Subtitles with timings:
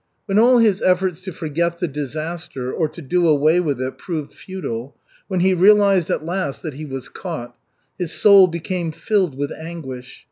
[0.25, 4.31] When all his efforts to forget the disaster or to do away with it proved
[4.33, 4.95] futile,
[5.27, 7.55] when he realized at last that he was caught,
[7.99, 10.19] his soul became filled with anguish.